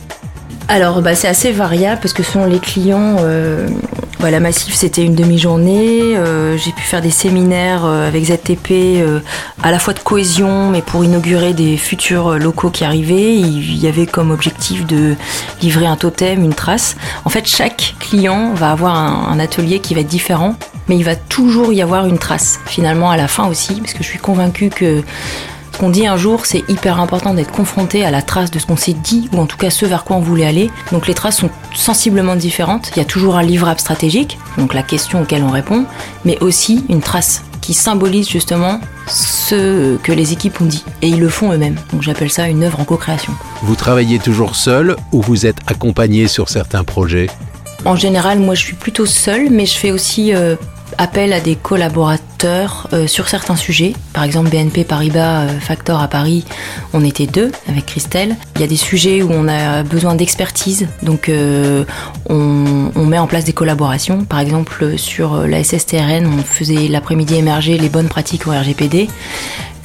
Alors, 0.73 1.03
bah, 1.03 1.15
c'est 1.15 1.29
assez 1.29 1.53
variable 1.53 2.01
parce 2.01 2.15
que 2.15 2.23
selon 2.23 2.47
les 2.47 2.59
clients, 2.59 3.17
euh, 3.21 3.69
la 4.21 4.41
Massif 4.41 4.73
c'était 4.73 5.05
une 5.05 5.15
demi-journée. 5.15 6.17
euh, 6.17 6.57
J'ai 6.57 6.73
pu 6.73 6.81
faire 6.81 7.03
des 7.03 7.11
séminaires 7.11 7.85
euh, 7.85 8.09
avec 8.09 8.25
ZTP 8.25 8.71
euh, 8.71 9.21
à 9.63 9.71
la 9.71 9.79
fois 9.79 9.93
de 9.93 9.99
cohésion, 9.99 10.71
mais 10.71 10.81
pour 10.81 11.05
inaugurer 11.05 11.53
des 11.53 11.77
futurs 11.77 12.39
locaux 12.39 12.71
qui 12.71 12.85
arrivaient. 12.85 13.35
Il 13.37 13.77
y 13.77 13.87
avait 13.87 14.07
comme 14.07 14.31
objectif 14.31 14.87
de 14.87 15.15
livrer 15.61 15.85
un 15.85 15.97
totem, 15.97 16.43
une 16.43 16.55
trace. 16.55 16.97
En 17.27 17.29
fait, 17.29 17.47
chaque 17.47 17.95
client 18.01 18.55
va 18.55 18.71
avoir 18.71 18.97
un, 18.97 19.39
atelier 19.39 19.79
qui 19.79 19.93
va 19.93 20.01
être 20.01 20.09
différent, 20.09 20.57
mais 20.89 20.97
il 20.97 21.05
va 21.05 21.17
toujours 21.17 21.75
y 21.75 21.83
avoir 21.83 22.07
une 22.07 22.19
trace 22.19 22.61
finalement 22.65 23.11
à 23.11 23.19
la 23.19 23.29
fin 23.29 23.47
aussi, 23.47 23.75
parce 23.75 23.93
que 23.93 24.03
je 24.03 24.09
suis 24.09 24.19
convaincue 24.19 24.71
que 24.71 25.03
qu'on 25.79 25.91
dit 25.91 26.07
un 26.07 26.17
jour, 26.17 26.47
c'est 26.47 26.65
hyper 26.69 27.01
important 27.01 27.35
d'être 27.35 27.53
confronté 27.53 28.05
à 28.05 28.11
la 28.11 28.23
trace 28.23 28.51
de 28.51 28.59
ce 28.59 28.67
qu'on 28.67 28.77
s'est 28.77 28.93
dit, 28.93 29.29
ou 29.33 29.39
en 29.39 29.47
tout 29.47 29.57
cas 29.57 29.71
ce 29.71 29.87
vers 29.87 30.05
quoi 30.05 30.17
on 30.17 30.21
voulait 30.21 30.47
aller. 30.47 30.71
Donc 30.93 31.07
les 31.07 31.15
traces 31.15 31.39
sont 31.39 31.51
sensiblement 31.75 32.37
différentes. 32.37 32.91
Il 32.95 32.99
y 32.99 33.03
a 33.03 33.05
toujours 33.05 33.37
un 33.37 33.43
livrable 33.43 33.81
stratégique, 33.81 34.39
donc 34.59 34.75
la 34.75 34.83
question 34.83 35.23
auquel 35.23 35.43
on 35.43 35.51
répond, 35.51 35.85
mais 36.25 36.39
aussi 36.41 36.85
une 36.89 37.01
trace 37.01 37.43
qui 37.61 37.75
symbolise 37.75 38.29
justement 38.29 38.81
ce 39.07 39.97
que 39.99 40.13
les 40.13 40.33
équipes 40.33 40.61
ont 40.61 40.67
dit. 40.67 40.85
Et 41.01 41.09
ils 41.09 41.21
le 41.21 41.29
font 41.29 41.53
eux-mêmes. 41.53 41.77
Donc 41.93 42.03
j'appelle 42.03 42.31
ça 42.31 42.49
une 42.49 42.65
œuvre 42.65 42.81
en 42.81 42.85
co-création. 42.85 43.33
Vous 43.63 43.77
travaillez 43.77 44.19
toujours 44.19 44.57
seul 44.57 44.97
ou 45.13 45.23
vous 45.23 45.47
êtes 45.47 45.59
accompagné 45.67 46.29
sur 46.29 46.49
certains 46.49 46.85
projets? 46.85 47.29
En 47.85 47.97
général, 47.97 48.39
moi 48.39 48.55
je 48.55 48.63
suis 48.63 48.75
plutôt 48.75 49.07
seule, 49.07 49.49
mais 49.51 49.67
je 49.67 49.77
fais 49.77 49.91
aussi 49.91 50.35
euh, 50.35 50.57
appel 51.03 51.33
à 51.33 51.41
des 51.41 51.57
collaborateurs 51.57 52.89
euh, 52.93 53.09
sur 53.09 53.29
certains 53.29 53.57
sujets. 53.57 53.93
Par 54.13 54.23
exemple, 54.23 54.51
BNP 54.51 54.85
Paribas 54.85 55.43
euh, 55.43 55.59
Factor 55.59 56.01
à 56.01 56.07
Paris, 56.07 56.45
on 56.93 57.05
était 57.05 57.27
deux 57.27 57.51
avec 57.69 57.87
Christelle. 57.87 58.37
Il 58.55 58.61
y 58.61 58.65
a 58.65 58.69
des 58.69 58.77
sujets 58.77 59.21
où 59.21 59.31
on 59.33 59.49
a 59.49 59.83
besoin 59.83 60.15
d'expertise, 60.15 60.87
donc 61.03 61.29
euh, 61.29 61.85
on, 62.31 62.93
on 62.95 63.05
met 63.05 63.19
en 63.19 63.27
place 63.27 63.45
des 63.45 63.53
collaborations. 63.53 64.25
Par 64.25 64.39
exemple, 64.39 64.97
sur 64.97 65.45
la 65.49 65.65
SSTRN, 65.65 66.25
on 66.27 66.43
faisait 66.45 66.87
l'après-midi 66.87 67.35
émerger 67.35 67.79
les 67.79 67.89
bonnes 67.89 68.09
pratiques 68.09 68.47
au 68.47 68.53
RGPD. 68.53 69.09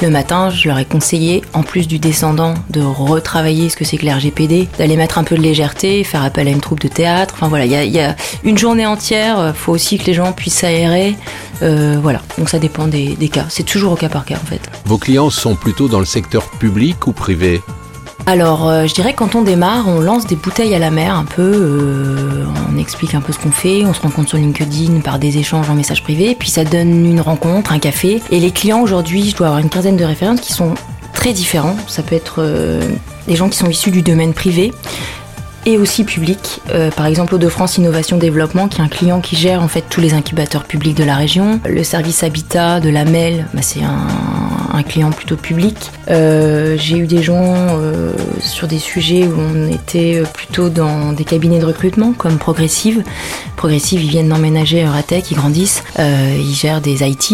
Le 0.01 0.09
matin, 0.11 0.51
je 0.51 0.67
leur 0.67 0.77
ai 0.77 0.85
conseillé, 0.85 1.41
en 1.53 1.63
plus 1.63 1.88
du 1.88 1.97
descendant, 1.97 2.53
de 2.69 2.81
retravailler 2.81 3.69
ce 3.69 3.75
que 3.75 3.83
c'est 3.83 3.97
que 3.97 4.05
l'RGPD, 4.05 4.67
d'aller 4.77 4.95
mettre 4.95 5.17
un 5.17 5.23
peu 5.23 5.35
de 5.35 5.41
légèreté, 5.41 6.03
faire 6.03 6.23
appel 6.23 6.47
à 6.47 6.51
une 6.51 6.59
troupe 6.61 6.81
de 6.81 6.88
théâtre. 6.88 7.33
Enfin 7.35 7.47
voilà, 7.47 7.65
il 7.65 7.71
y 7.71 7.75
a, 7.75 7.83
il 7.83 8.15
une 8.44 8.57
journée 8.57 8.85
entière. 8.85 9.39
euh, 9.39 9.53
faut 9.53 9.71
aussi 9.71 9.97
que 9.97 10.05
les 10.05 10.13
gens 10.13 10.33
puissent 10.33 10.55
s'aérer. 10.59 11.15
Euh, 11.63 11.97
voilà, 12.01 12.21
donc 12.38 12.49
ça 12.49 12.59
dépend 12.59 12.88
des 12.88 13.15
cas. 13.29 13.45
C'est 13.49 13.63
toujours 13.63 13.94
au 13.94 13.95
cas 13.95 14.09
par 14.09 14.23
cas 14.25 14.35
en 14.35 14.45
fait. 14.45 14.61
Vos 14.85 14.99
clients 14.99 15.31
sont 15.31 15.55
plutôt 15.55 15.88
dans 15.88 15.99
le 15.99 16.05
secteur 16.05 16.47
public 16.51 17.07
ou 17.07 17.11
privé? 17.11 17.61
Alors, 18.29 18.68
euh, 18.68 18.88
je 18.88 18.94
dirais 18.94 19.13
quand 19.13 19.35
on 19.35 19.41
démarre, 19.41 19.88
on 19.88 20.01
lance 20.01 20.27
des 20.27 20.35
bouteilles 20.35 20.75
à 20.75 20.79
la 20.79 20.91
mer 20.91 21.15
un 21.15 21.24
peu. 21.24 21.41
euh, 21.41 22.44
on 22.69 22.77
explique 22.77 23.15
un 23.15 23.21
peu 23.21 23.31
ce 23.31 23.39
qu'on 23.39 23.51
fait, 23.51 23.85
on 23.85 23.94
se 23.94 24.01
rencontre 24.01 24.27
sur 24.27 24.38
LinkedIn 24.38 24.99
par 24.99 25.18
des 25.18 25.37
échanges 25.37 25.69
en 25.69 25.75
message 25.75 26.04
privé, 26.04 26.35
puis 26.37 26.49
ça 26.49 26.66
donne 26.66 27.06
une 27.06 27.21
rencontre, 27.21 27.71
un 27.71 27.80
café. 27.80 28.21
Et 28.30 28.42
les 28.42 28.51
clients 28.51 28.81
aujourd'hui, 28.81 29.30
je 29.30 29.35
dois 29.37 29.47
avoir 29.47 29.61
une 29.61 29.69
quinzaine 29.69 29.95
de 29.95 30.04
références 30.04 30.42
qui 30.42 30.51
sont 30.51 30.73
très 31.13 31.31
différents. 31.31 31.78
Ça 31.87 32.04
peut 32.04 32.16
être 32.16 32.40
euh, 32.40 32.81
des 33.30 33.37
gens 33.37 33.47
qui 33.47 33.57
sont 33.57 33.69
issus 33.69 33.92
du 33.92 34.01
domaine 34.01 34.33
privé 34.33 34.73
et 35.68 35.78
aussi 35.78 36.06
public. 36.06 36.62
Euh, 36.71 36.90
par 36.92 37.06
exemple, 37.06 37.36
Eau-de-France 37.36 37.78
Innovation 37.78 38.18
Développement, 38.18 38.69
qui 38.69 38.80
est 38.80 38.83
un 38.83 38.88
client 38.88 39.19
qui 39.19 39.36
gère 39.36 39.62
en 39.62 39.68
fait 39.68 39.83
tous 39.90 40.00
les 40.00 40.14
incubateurs 40.14 40.64
publics 40.64 40.95
de 40.95 41.04
la 41.04 41.16
région. 41.16 41.59
Le 41.68 41.83
service 41.83 42.24
Habitat 42.24 42.80
de 42.80 42.90
la 42.90 43.04
MEL, 43.04 43.45
bah, 43.54 43.62
c'est 43.62 43.83
un, 43.83 44.07
un 44.74 44.83
client 44.83 45.12
plutôt 45.12 45.36
public. 45.36 45.92
Euh, 46.09 46.78
J'ai 46.78 46.97
eu 46.97 47.06
des 47.06 47.21
gens 47.21 47.54
euh, 47.57 48.14
sur 48.40 48.69
des 48.69 48.80
sujets 48.80 49.26
où 49.26 49.36
on 49.38 49.69
était 49.69 50.24
plutôt 50.33 50.69
dans 50.69 51.12
des 51.12 51.26
cabinets 51.26 51.59
de 51.59 51.66
recrutement 51.66 52.14
comme 52.14 52.38
Progressive. 52.38 53.04
Progressive, 53.57 54.04
ils 54.04 54.09
viennent 54.09 54.30
d'emménager 54.30 54.83
à 54.83 54.87
Euratech, 54.87 55.31
ils 55.31 55.37
grandissent, 55.37 55.83
euh, 55.97 56.37
ils 56.40 56.54
gèrent 56.54 56.80
des 56.80 57.04
IT, 57.04 57.33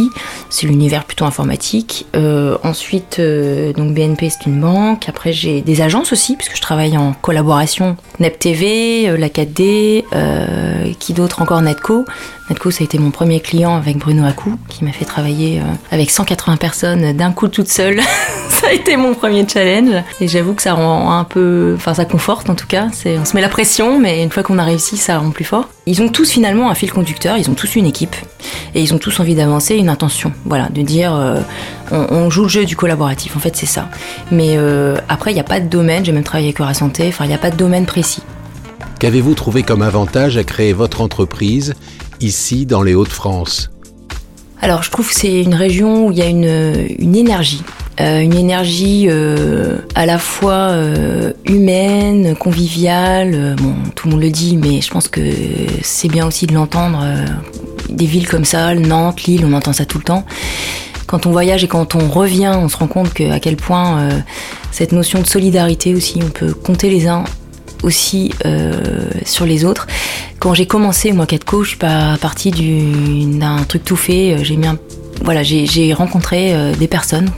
c'est 0.50 0.68
l'univers 0.68 1.04
plutôt 1.04 1.26
informatique. 1.26 2.06
Euh, 2.16 2.58
ensuite, 2.64 3.18
euh, 3.20 3.74
donc 3.74 3.94
BNP, 3.94 4.30
c'est 4.30 4.46
une 4.46 4.62
banque. 4.62 5.10
Après, 5.10 5.34
j'ai 5.34 5.62
des 5.62 5.82
agences 5.82 6.14
aussi, 6.14 6.38
puisque 6.38 6.56
je 6.56 6.62
travaille 6.62 6.98
en 6.98 7.14
collaboration. 7.14 7.98
NEP 8.20 8.40
TV, 8.40 9.18
la 9.18 9.28
4D, 9.28 10.06
euh, 10.14 10.94
qui 10.98 11.12
d'autre 11.14 11.42
encore 11.42 11.62
Netco. 11.62 12.06
Netco, 12.50 12.72
ça 12.72 12.80
a 12.82 12.84
été 12.86 13.00
mon 13.00 13.12
premier 13.12 13.40
client 13.40 13.76
avec 13.76 13.98
Bruno 13.98 14.26
Acou, 14.26 14.58
qui 14.70 14.86
m'a 14.86 14.92
fait 14.92 15.06
travailler 15.06 15.62
avec 15.92 16.10
180 16.10 16.58
personnes 16.58 17.14
d'un 17.14 17.32
coup 17.32 17.48
toute 17.48 17.68
seule. 17.70 18.00
ça 18.50 18.68
a 18.68 18.74
été 18.74 18.96
mon 18.96 19.14
premier 19.14 19.48
challenge. 19.48 20.04
Et 20.22 20.28
j'avoue 20.28 20.54
que 20.54 20.62
ça 20.62 20.74
rend 20.74 21.18
un 21.18 21.24
peu, 21.24 21.74
enfin 21.76 21.94
ça 21.94 22.06
conforte 22.06 22.50
en 22.50 22.56
tout 22.56 22.68
cas. 22.68 22.88
On 23.06 23.26
se 23.26 23.36
met 23.36 23.42
la 23.42 23.50
pression, 23.50 24.00
mais 24.00 24.24
une 24.24 24.30
fois 24.30 24.44
qu'on 24.44 24.60
a 24.60 24.64
réussi, 24.64 24.98
ça 24.98 25.18
rend 25.20 25.32
plus 25.32 25.46
fort. 25.46 25.68
Ils 25.86 26.02
ont 26.02 26.10
tous 26.14 26.32
finalement 26.32 26.70
un 26.70 26.76
fil 26.76 26.92
conducteur, 26.92 27.38
ils 27.38 27.50
ont 27.50 27.54
tous 27.54 27.76
une 27.76 27.86
équipe 27.86 28.16
et 28.74 28.82
ils 28.82 28.94
ont 28.94 28.98
tous 28.98 29.20
envie 29.20 29.36
d'avancer, 29.36 29.76
une 29.76 29.90
intention. 29.90 30.32
Voilà, 30.46 30.70
de 30.70 30.82
dire 30.82 31.14
euh, 31.14 31.42
on, 31.92 32.08
on 32.10 32.30
joue 32.30 32.44
le 32.44 32.48
jeu 32.48 32.64
du 32.64 32.78
collaboratif. 32.78 33.36
En 33.36 33.40
fait, 33.40 33.56
c'est 33.58 33.66
ça. 33.66 33.90
Mais 34.32 34.56
euh, 34.56 34.96
après, 35.10 35.32
il 35.32 35.34
n'y 35.34 35.42
a 35.42 35.44
pas 35.44 35.60
de 35.60 35.68
domaine. 35.68 36.06
J'ai 36.06 36.14
même 36.14 36.24
travaillé 36.24 36.48
avec 36.48 36.62
Eura 36.62 36.74
Santé. 36.74 37.08
Enfin, 37.10 37.26
il 37.26 37.28
n'y 37.28 37.34
a 37.34 37.40
pas 37.40 37.52
de 37.52 37.58
domaine 37.58 37.86
précis. 37.86 38.22
Qu'avez-vous 39.00 39.34
trouvé 39.34 39.64
comme 39.64 39.82
avantage 39.82 40.38
à 40.38 40.46
créer 40.46 40.72
votre 40.72 41.02
entreprise 41.02 41.74
ici 42.22 42.66
dans 42.66 42.84
les 42.84 42.94
Hauts-de-France? 42.94 43.70
Alors 44.62 44.82
je 44.82 44.90
trouve 44.90 45.10
que 45.10 45.16
c'est 45.16 45.42
une 45.42 45.56
région 45.56 46.08
où 46.08 46.12
il 46.14 46.18
y 46.18 46.22
a 46.22 46.28
une, 46.28 46.88
une 46.98 47.18
énergie. 47.18 47.64
Euh, 48.02 48.22
une 48.22 48.34
énergie 48.34 49.06
euh, 49.08 49.78
à 49.94 50.08
la 50.08 50.18
fois 50.18 50.72
euh, 50.72 51.34
humaine, 51.46 52.36
conviviale. 52.36 53.56
Bon, 53.62 53.76
tout 53.96 54.08
le 54.08 54.14
monde 54.14 54.24
le 54.24 54.32
dit, 54.32 54.58
mais 54.58 54.82
je 54.82 54.90
pense 54.90 55.08
que 55.08 55.22
c'est 55.84 56.08
bien 56.08 56.26
aussi 56.26 56.48
de 56.48 56.54
l'entendre. 56.54 57.06
des 57.90 58.06
villes 58.06 58.28
comme 58.28 58.46
ça, 58.46 58.74
Nantes, 58.74 59.24
Lille, 59.24 59.46
on 59.46 59.54
entend 59.54 59.74
ça 59.74 59.86
tout 59.86 60.00
le 60.00 60.04
temps. 60.04 60.26
Quand 61.06 61.28
on 61.28 61.32
voyage 61.32 61.64
et 61.64 61.68
quand 61.68 61.96
on 61.96 62.10
revient, 62.10 62.54
on 62.56 62.68
se 62.68 62.78
rend 62.78 62.88
compte 62.88 63.12
à 63.22 63.40
quel 63.40 63.58
point 63.58 64.10
cette 64.72 64.92
notion 64.94 65.22
de 65.22 65.28
solidarité 65.28 65.94
aussi, 65.94 66.20
on 66.24 66.30
peut 66.30 66.54
compter 66.54 66.90
les 66.90 67.08
uns 67.08 67.24
aussi 67.84 68.32
sur 69.24 69.46
les 69.46 69.66
autres. 69.66 69.86
Quand 70.40 70.56
j'ai 70.56 70.66
commencé, 70.66 71.12
moi, 71.12 71.28
Catco, 71.28 71.64
je 71.64 71.70
suis 71.70 71.78
pas 71.78 72.18
partie 72.20 72.52
d'un 72.52 73.64
truc 73.64 73.84
tout 73.84 73.96
fait. 73.96 74.44
J'ai 74.44 74.56
mis 74.56 74.66
un 74.66 74.78
voilà, 75.24 75.42
j'ai 75.42 75.94
rencontré 75.94 76.54
euh, 76.54 76.76
des 76.76 76.88
personnes. 76.88 77.32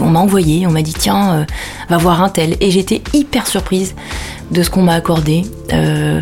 On, 0.00 0.08
m'a 0.08 0.20
envoyé, 0.20 0.66
on 0.68 0.70
m'a 0.70 0.82
dit 0.82 0.94
tiens, 0.94 1.34
euh, 1.34 1.44
va 1.88 1.96
voir 1.96 2.22
un 2.22 2.28
tel. 2.28 2.56
Et 2.60 2.70
j'étais 2.70 3.02
hyper 3.12 3.48
surprise 3.48 3.96
de 4.52 4.62
ce 4.62 4.70
qu'on 4.70 4.82
m'a 4.82 4.94
accordé. 4.94 5.42
Euh, 5.72 6.20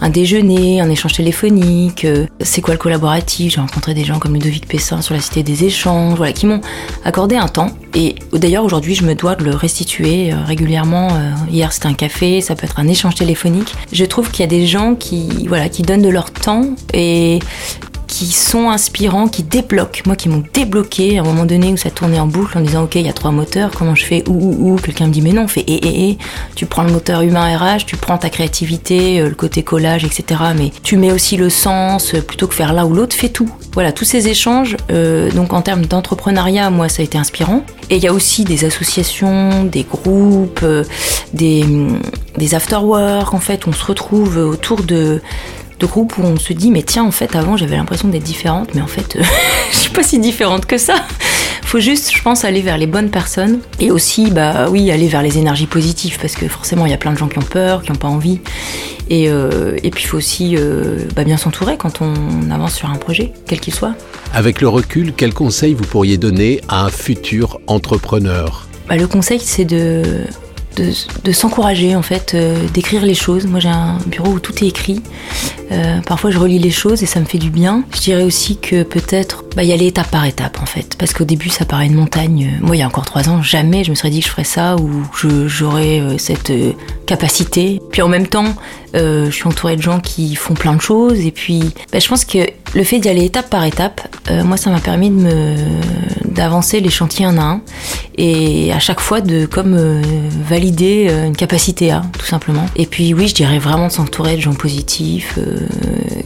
un 0.00 0.08
déjeuner, 0.08 0.80
un 0.80 0.88
échange 0.88 1.12
téléphonique, 1.12 2.06
c'est 2.40 2.62
quoi 2.62 2.72
le 2.72 2.78
collaboratif? 2.78 3.54
J'ai 3.54 3.60
rencontré 3.60 3.92
des 3.92 4.04
gens 4.04 4.18
comme 4.18 4.32
Ludovic 4.32 4.66
Pessin 4.66 5.02
sur 5.02 5.14
la 5.14 5.20
Cité 5.20 5.42
des 5.42 5.64
Échanges, 5.64 6.16
voilà, 6.16 6.32
qui 6.32 6.46
m'ont 6.46 6.62
accordé 7.04 7.36
un 7.36 7.48
temps. 7.48 7.70
Et 7.94 8.14
d'ailleurs 8.32 8.64
aujourd'hui, 8.64 8.94
je 8.94 9.04
me 9.04 9.14
dois 9.14 9.34
de 9.34 9.44
le 9.44 9.54
restituer 9.54 10.32
régulièrement. 10.32 11.08
hier, 11.50 11.72
c'était 11.72 11.86
un 11.86 11.94
café, 11.94 12.40
ça 12.40 12.54
peut 12.54 12.64
être 12.64 12.78
un 12.78 12.88
échange 12.88 13.16
téléphonique. 13.16 13.74
Je 13.92 14.04
trouve 14.04 14.30
qu'il 14.30 14.40
y 14.40 14.44
a 14.44 14.48
des 14.48 14.66
gens 14.66 14.94
qui, 14.94 15.46
voilà, 15.46 15.68
qui 15.68 15.82
donnent 15.82 16.02
de 16.02 16.08
leur 16.08 16.30
temps 16.30 16.64
et 16.92 17.40
qui 18.14 18.26
sont 18.26 18.70
inspirants, 18.70 19.26
qui 19.26 19.42
débloquent, 19.42 20.02
moi 20.06 20.14
qui 20.14 20.28
m'ont 20.28 20.44
débloqué 20.52 21.18
à 21.18 21.22
un 21.22 21.24
moment 21.24 21.46
donné 21.46 21.72
où 21.72 21.76
ça 21.76 21.90
tournait 21.90 22.20
en 22.20 22.28
boucle 22.28 22.56
en 22.56 22.60
disant 22.60 22.84
ok 22.84 22.94
il 22.94 23.06
y 23.06 23.08
a 23.08 23.12
trois 23.12 23.32
moteurs, 23.32 23.72
comment 23.76 23.96
je 23.96 24.04
fais? 24.04 24.22
Ou 24.28 24.34
ou 24.34 24.74
ou, 24.74 24.76
quelqu'un 24.76 25.08
me 25.08 25.12
dit 25.12 25.20
mais 25.20 25.32
non, 25.32 25.48
fais 25.48 25.62
et 25.62 25.74
et 25.74 26.10
et, 26.10 26.18
tu 26.54 26.64
prends 26.64 26.84
le 26.84 26.92
moteur 26.92 27.22
humain 27.22 27.56
RH, 27.56 27.86
tu 27.86 27.96
prends 27.96 28.16
ta 28.16 28.30
créativité, 28.30 29.20
euh, 29.20 29.28
le 29.30 29.34
côté 29.34 29.64
collage, 29.64 30.04
etc. 30.04 30.40
Mais 30.56 30.70
tu 30.84 30.96
mets 30.96 31.10
aussi 31.10 31.36
le 31.36 31.50
sens, 31.50 32.14
euh, 32.14 32.20
plutôt 32.20 32.46
que 32.46 32.54
faire 32.54 32.72
l'un 32.72 32.84
ou 32.84 32.94
l'autre, 32.94 33.16
fais 33.16 33.30
tout. 33.30 33.50
Voilà, 33.72 33.90
tous 33.90 34.04
ces 34.04 34.28
échanges, 34.28 34.76
euh, 34.92 35.32
donc 35.32 35.52
en 35.52 35.62
termes 35.62 35.84
d'entrepreneuriat, 35.84 36.70
moi 36.70 36.88
ça 36.88 37.02
a 37.02 37.04
été 37.04 37.18
inspirant. 37.18 37.64
Et 37.90 37.96
il 37.96 38.02
y 38.02 38.06
a 38.06 38.12
aussi 38.12 38.44
des 38.44 38.64
associations, 38.64 39.64
des 39.64 39.82
groupes, 39.82 40.64
des, 41.32 41.64
des 42.38 42.54
after-work 42.54 43.34
en 43.34 43.40
fait, 43.40 43.66
on 43.66 43.72
se 43.72 43.84
retrouve 43.84 44.36
autour 44.36 44.84
de 44.84 45.20
groupe 45.86 46.18
où 46.18 46.22
on 46.22 46.36
se 46.36 46.52
dit 46.52 46.70
mais 46.70 46.82
tiens 46.82 47.04
en 47.04 47.10
fait 47.10 47.36
avant 47.36 47.56
j'avais 47.56 47.76
l'impression 47.76 48.08
d'être 48.08 48.22
différente 48.22 48.74
mais 48.74 48.80
en 48.80 48.86
fait 48.86 49.18
je 49.72 49.76
suis 49.76 49.90
pas 49.90 50.02
si 50.02 50.18
différente 50.18 50.66
que 50.66 50.78
ça. 50.78 51.04
Faut 51.62 51.80
juste 51.80 52.14
je 52.14 52.22
pense 52.22 52.44
aller 52.44 52.60
vers 52.60 52.78
les 52.78 52.86
bonnes 52.86 53.10
personnes 53.10 53.58
et 53.80 53.90
aussi 53.90 54.30
bah 54.30 54.68
oui 54.70 54.90
aller 54.90 55.08
vers 55.08 55.22
les 55.22 55.38
énergies 55.38 55.66
positives 55.66 56.18
parce 56.20 56.34
que 56.34 56.46
forcément 56.48 56.86
il 56.86 56.90
y 56.90 56.94
a 56.94 56.98
plein 56.98 57.12
de 57.12 57.18
gens 57.18 57.28
qui 57.28 57.38
ont 57.38 57.42
peur 57.42 57.82
qui 57.82 57.90
n'ont 57.90 57.98
pas 57.98 58.08
envie. 58.08 58.40
Et, 59.10 59.28
euh, 59.28 59.76
et 59.82 59.90
puis 59.90 60.04
il 60.04 60.06
faut 60.06 60.16
aussi 60.16 60.56
euh, 60.56 61.00
bah, 61.14 61.24
bien 61.24 61.36
s'entourer 61.36 61.76
quand 61.76 62.00
on 62.00 62.50
avance 62.50 62.74
sur 62.74 62.88
un 62.90 62.96
projet 62.96 63.32
quel 63.46 63.60
qu'il 63.60 63.74
soit. 63.74 63.94
Avec 64.32 64.60
le 64.60 64.68
recul 64.68 65.12
quel 65.16 65.34
conseil 65.34 65.74
vous 65.74 65.84
pourriez 65.84 66.16
donner 66.16 66.60
à 66.68 66.84
un 66.84 66.90
futur 66.90 67.60
entrepreneur? 67.66 68.66
Bah, 68.88 68.96
le 68.96 69.06
conseil 69.06 69.40
c'est 69.40 69.64
de 69.64 70.24
de, 70.76 71.32
s'encourager 71.32 71.96
en 71.96 72.02
fait, 72.02 72.32
euh, 72.34 72.66
d'écrire 72.72 73.04
les 73.04 73.14
choses. 73.14 73.46
Moi 73.46 73.60
j'ai 73.60 73.68
un 73.68 73.98
bureau 74.06 74.32
où 74.32 74.40
tout 74.40 74.64
est 74.64 74.68
écrit. 74.68 75.02
Euh, 75.72 76.00
parfois 76.06 76.30
je 76.30 76.38
relis 76.38 76.58
les 76.58 76.70
choses 76.70 77.02
et 77.02 77.06
ça 77.06 77.20
me 77.20 77.24
fait 77.24 77.38
du 77.38 77.50
bien. 77.50 77.84
Je 77.94 78.00
dirais 78.00 78.22
aussi 78.22 78.56
que 78.56 78.82
peut-être 78.82 79.44
bah, 79.56 79.64
y 79.64 79.72
aller 79.72 79.86
étape 79.86 80.10
par 80.10 80.24
étape 80.24 80.58
en 80.60 80.66
fait. 80.66 80.96
Parce 80.98 81.12
qu'au 81.12 81.24
début 81.24 81.48
ça 81.48 81.64
paraît 81.64 81.86
une 81.86 81.94
montagne. 81.94 82.58
Moi 82.60 82.76
il 82.76 82.80
y 82.80 82.82
a 82.82 82.86
encore 82.86 83.04
trois 83.04 83.28
ans, 83.28 83.42
jamais 83.42 83.84
je 83.84 83.90
me 83.90 83.94
serais 83.94 84.10
dit 84.10 84.20
que 84.20 84.26
je 84.26 84.30
ferais 84.30 84.44
ça 84.44 84.76
ou 84.76 84.90
j'aurais 85.46 86.00
euh, 86.00 86.18
cette 86.18 86.52
capacité. 87.06 87.80
Puis 87.90 88.02
en 88.02 88.08
même 88.08 88.26
temps, 88.26 88.54
je 88.94 89.30
suis 89.30 89.46
entourée 89.46 89.76
de 89.76 89.82
gens 89.82 90.00
qui 90.00 90.36
font 90.36 90.54
plein 90.54 90.74
de 90.74 90.80
choses 90.80 91.20
et 91.20 91.32
puis 91.32 91.74
bah, 91.92 91.98
je 91.98 92.08
pense 92.08 92.24
que 92.24 92.38
le 92.74 92.84
fait 92.84 92.98
d'y 92.98 93.08
aller 93.08 93.24
étape 93.24 93.50
par 93.50 93.64
étape, 93.64 94.00
moi 94.44 94.56
ça 94.56 94.70
m'a 94.70 94.80
permis 94.80 95.10
de 95.10 95.16
me 95.16 95.54
d'avancer 96.34 96.80
les 96.80 96.90
chantiers 96.90 97.24
un 97.24 97.38
à 97.38 97.42
un 97.42 97.60
et 98.16 98.72
à 98.72 98.78
chaque 98.78 99.00
fois 99.00 99.20
de 99.20 99.46
comme 99.46 99.74
euh, 99.74 100.02
valider 100.46 101.06
euh, 101.08 101.26
une 101.26 101.36
capacité 101.36 101.90
à 101.90 102.02
tout 102.18 102.26
simplement. 102.26 102.66
Et 102.76 102.86
puis 102.86 103.14
oui, 103.14 103.28
je 103.28 103.34
dirais 103.34 103.58
vraiment 103.58 103.88
de 103.88 103.92
s'entourer 103.92 104.36
de 104.36 104.40
gens 104.40 104.54
positifs 104.54 105.38
euh, 105.38 105.66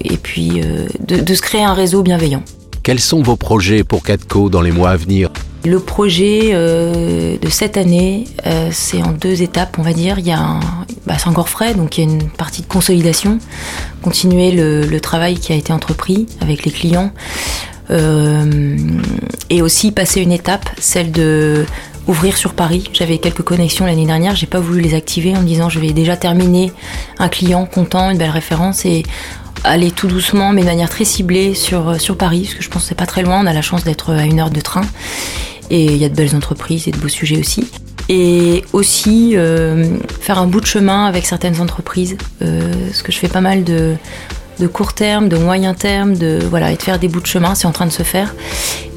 et 0.05 0.17
puis 0.17 0.61
de, 1.07 1.35
se 1.35 1.43
créer 1.43 1.63
un 1.63 1.75
réseau 1.75 2.03
bienveillant. 2.03 2.43
Quels 2.83 3.01
sont 3.01 3.23
vos 3.23 3.37
projets 3.37 3.85
pour 3.85 4.03
Catco 4.03 4.49
dans 4.49 4.63
les 4.63 4.73
mois 4.73 4.91
à 4.91 4.97
venir? 4.97 5.31
Le 5.65 5.81
projet 5.81 6.53
de 6.53 7.49
cette 7.51 7.77
année, 7.77 8.25
c'est 8.71 9.03
en 9.03 9.13
deux 9.13 9.43
étapes, 9.43 9.77
on 9.79 9.83
va 9.83 9.93
dire. 9.93 10.19
Il 10.19 10.27
y 10.27 10.31
a 10.31 10.61
bah, 11.05 11.15
c'est 11.19 11.29
encore 11.29 11.49
frais, 11.49 11.75
donc 11.75 11.99
il 11.99 12.05
y 12.05 12.09
a 12.09 12.11
une 12.11 12.31
partie 12.31 12.63
de 12.63 12.67
consolidation, 12.67 13.39
continuer 14.03 14.53
le 14.53 15.01
travail 15.01 15.37
qui 15.37 15.53
a 15.53 15.57
été 15.57 15.73
entrepris 15.73 16.27
avec 16.41 16.65
les 16.65 16.71
clients. 16.71 17.13
Euh, 17.91 18.77
et 19.51 19.63
aussi 19.63 19.93
passer 19.93 20.21
une 20.21 20.33
étape, 20.33 20.69
celle 20.79 21.11
de 21.11 21.65
ouvrir 22.07 22.37
sur 22.37 22.55
Paris. 22.55 22.85
J'avais 22.93 23.19
quelques 23.19 23.43
connexions 23.43 23.87
l'année 23.87 24.07
dernière, 24.07 24.35
j'ai 24.35 24.47
pas 24.47 24.61
voulu 24.61 24.81
les 24.81 24.95
activer 24.95 25.37
en 25.37 25.43
disant 25.43 25.69
je 25.69 25.79
vais 25.79 25.93
déjà 25.93 26.17
terminer 26.17 26.73
un 27.19 27.29
client 27.29 27.67
content, 27.67 28.11
une 28.11 28.19
belle 28.19 28.31
référence 28.31 28.85
et 28.85 29.05
aller 29.65 29.91
tout 29.91 30.07
doucement 30.07 30.53
mais 30.53 30.63
de 30.63 30.67
manière 30.67 30.89
très 30.89 31.05
ciblée 31.05 31.55
sur, 31.55 32.01
sur 32.01 32.17
Paris 32.17 32.43
parce 32.45 32.55
que 32.55 32.63
je 32.63 32.69
pense 32.71 32.83
que 32.83 32.89
c'est 32.89 32.95
pas 32.95 33.07
très 33.07 33.23
loin, 33.23 33.43
on 33.43 33.47
a 33.47 33.53
la 33.53 33.63
chance 33.63 33.85
d'être 33.85 34.13
à 34.13 34.25
une 34.25 34.41
heure 34.41 34.51
de 34.51 34.61
train 34.61 34.85
et 35.71 35.85
il 35.85 35.97
y 35.97 36.05
a 36.05 36.09
de 36.09 36.15
belles 36.15 36.35
entreprises 36.35 36.89
et 36.89 36.91
de 36.91 36.97
beaux 36.97 37.09
sujets 37.09 37.39
aussi. 37.39 37.69
Et 38.09 38.65
aussi 38.73 39.33
euh, 39.37 39.99
faire 40.21 40.39
un 40.39 40.47
bout 40.47 40.63
de 40.63 40.67
chemin 40.67 41.05
avec 41.05 41.27
certaines 41.27 41.61
entreprises, 41.61 42.17
euh, 42.41 42.73
parce 42.87 43.03
que 43.03 43.13
je 43.13 43.19
fais 43.19 43.29
pas 43.29 43.43
mal 43.43 43.65
de, 43.65 43.97
de 44.59 44.67
court 44.67 44.93
terme, 44.93 45.29
de 45.29 45.37
moyen 45.37 45.75
terme, 45.75 46.17
de 46.17 46.41
voilà, 46.49 46.73
et 46.73 46.77
de 46.77 46.83
faire 46.83 46.99
des 46.99 47.09
bouts 47.09 47.21
de 47.21 47.27
chemin, 47.27 47.55
c'est 47.55 47.67
en 47.67 47.73
train 47.73 47.87
de 47.87 47.93
se 47.93 48.03
faire. 48.03 48.35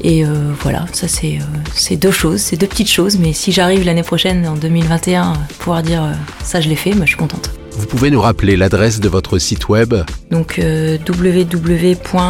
Et 0.02 0.24
euh, 0.24 0.52
voilà, 0.60 0.86
ça 0.92 1.06
c'est 1.08 1.38
euh, 1.38 1.96
deux 1.96 2.10
choses, 2.10 2.40
c'est 2.40 2.56
deux 2.56 2.66
petites 2.66 2.90
choses, 2.90 3.18
mais 3.18 3.32
si 3.32 3.52
j'arrive 3.52 3.84
l'année 3.84 4.02
prochaine, 4.02 4.46
en 4.46 4.56
2021, 4.56 5.34
pouvoir 5.58 5.82
dire 5.82 6.02
euh, 6.02 6.12
ça 6.42 6.60
je 6.60 6.68
l'ai 6.68 6.76
fait, 6.76 6.94
moi 6.94 7.04
je 7.04 7.10
suis 7.10 7.18
contente. 7.18 7.50
Vous 7.72 7.86
pouvez 7.86 8.10
nous 8.10 8.20
rappeler 8.20 8.56
l'adresse 8.56 9.00
de 9.00 9.08
votre 9.08 9.38
site 9.38 9.68
web? 9.68 9.94
Donc 10.30 10.60
www.catco.fr, 10.60 12.28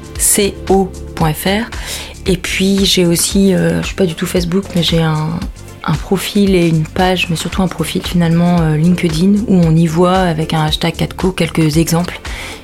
Et 2.26 2.36
puis 2.36 2.84
j'ai 2.86 3.06
aussi, 3.06 3.52
je 3.52 3.82
suis 3.84 3.96
pas 3.96 4.06
du 4.06 4.14
tout 4.14 4.24
Facebook, 4.24 4.64
mais 4.74 4.82
j'ai 4.82 5.02
un, 5.02 5.38
un 5.84 5.94
profil 5.94 6.54
et 6.54 6.68
une 6.68 6.84
page, 6.84 7.28
mais 7.30 7.36
surtout 7.36 7.62
un 7.62 7.68
profil 7.68 8.02
finalement 8.02 8.60
euh, 8.60 8.76
LinkedIn 8.76 9.44
où 9.48 9.54
on 9.54 9.74
y 9.74 9.86
voit 9.86 10.18
avec 10.18 10.54
un 10.54 10.64
hashtag 10.64 10.94
4co 10.94 11.34
quelques 11.34 11.78
exemples 11.78 12.20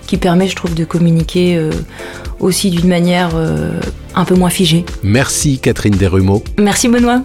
qui 0.06 0.16
permet, 0.16 0.48
je 0.48 0.56
trouve, 0.56 0.74
de 0.74 0.84
communiquer 0.84 1.56
euh, 1.56 1.70
aussi 2.40 2.70
d'une 2.70 2.88
manière 2.88 3.30
euh, 3.34 3.80
un 4.14 4.24
peu 4.24 4.34
moins 4.34 4.50
figée. 4.50 4.84
Merci 5.02 5.58
Catherine 5.58 5.94
Desrumeaux. 5.94 6.42
Merci 6.58 6.88
Benoît. 6.88 7.22